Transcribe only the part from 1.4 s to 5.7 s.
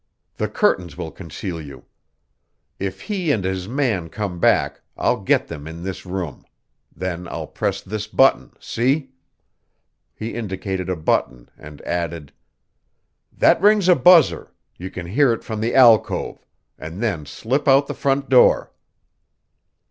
you. If he and his man come back I'll get them